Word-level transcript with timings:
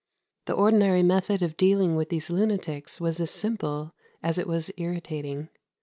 The 0.45 0.53
ordinary 0.55 1.03
method 1.03 1.43
of 1.43 1.55
dealing 1.57 1.95
with 1.95 2.09
these 2.09 2.31
lunatics 2.31 2.99
was 2.99 3.19
as 3.21 3.29
simple 3.29 3.93
as 4.23 4.39
it 4.39 4.47
was 4.47 4.71
irritating. 4.75 5.49